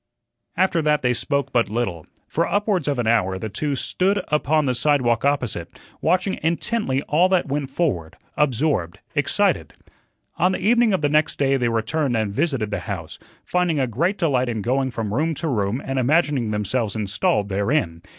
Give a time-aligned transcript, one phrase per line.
[0.57, 2.07] After that they spoke but little.
[2.27, 7.29] For upwards of an hour the two stood upon the sidewalk opposite, watching intently all
[7.29, 9.75] that went forward, absorbed, excited.
[10.37, 13.85] On the evening of the next day they returned and visited the house, finding a
[13.85, 18.01] great delight in going from room to room and imagining themselves installed therein.